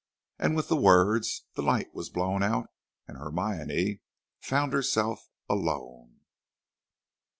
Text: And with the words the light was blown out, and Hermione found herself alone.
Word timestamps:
And 0.39 0.55
with 0.55 0.67
the 0.67 0.75
words 0.75 1.45
the 1.53 1.61
light 1.61 1.93
was 1.93 2.09
blown 2.09 2.41
out, 2.41 2.71
and 3.07 3.19
Hermione 3.19 4.01
found 4.39 4.73
herself 4.73 5.27
alone. 5.47 6.21